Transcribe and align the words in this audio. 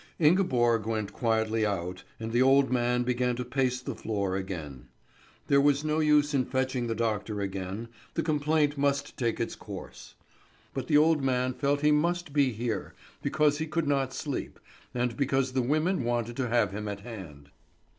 Ingeborg 0.17 0.87
went 0.87 1.13
quietly 1.13 1.63
out, 1.63 2.03
and 2.19 2.31
the 2.31 2.41
old 2.41 2.71
man 2.71 3.03
began 3.03 3.35
to 3.35 3.45
pace 3.45 3.79
the 3.79 3.93
floor 3.93 4.35
again. 4.35 4.87
There 5.45 5.61
was 5.61 5.83
no 5.83 5.99
use 5.99 6.33
in 6.33 6.43
fetching 6.45 6.87
the 6.87 6.95
doctor 6.95 7.39
again; 7.39 7.87
the 8.15 8.23
complaint 8.23 8.79
must 8.79 9.15
take 9.15 9.39
its 9.39 9.55
course. 9.55 10.15
But 10.73 10.87
the 10.87 10.97
old 10.97 11.21
man 11.21 11.53
felt 11.53 11.81
he 11.81 11.91
must 11.91 12.33
be 12.33 12.51
here 12.51 12.95
because 13.21 13.59
he 13.59 13.67
could 13.67 13.87
not 13.87 14.11
sleep, 14.11 14.59
and 14.91 15.15
because 15.15 15.51
the 15.53 15.61
women 15.61 16.03
wanted 16.03 16.35
to 16.37 16.49
have 16.49 16.71
him 16.71 16.87
at 16.87 17.01
hand. 17.01 17.51